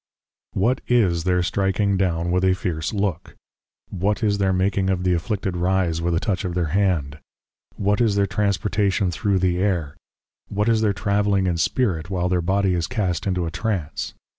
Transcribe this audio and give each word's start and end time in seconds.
What 0.53 0.81
is 0.87 1.25
their 1.25 1.41
stricking 1.41 1.95
down 1.95 2.31
with 2.31 2.43
a 2.43 2.55
fierce 2.55 2.91
Look? 2.91 3.35
What 3.91 4.23
is 4.23 4.39
their 4.39 4.51
making 4.51 4.89
of 4.89 5.03
the 5.03 5.13
Afflicted 5.13 5.55
Rise, 5.55 6.01
with 6.01 6.15
a 6.15 6.19
touch 6.19 6.43
of 6.43 6.55
their 6.55 6.71
Hand? 6.79 7.19
What 7.75 8.01
is 8.01 8.15
their 8.15 8.25
Transportation 8.25 9.11
thro' 9.11 9.37
the 9.37 9.59
Air? 9.59 9.95
What 10.49 10.67
is 10.69 10.81
their 10.81 10.91
Travelling 10.93 11.45
in 11.45 11.57
Spirit, 11.57 12.09
while 12.09 12.29
their 12.29 12.41
Body 12.41 12.73
is 12.73 12.87
cast 12.87 13.27
into 13.27 13.45
a 13.45 13.51
Trance? 13.51 14.15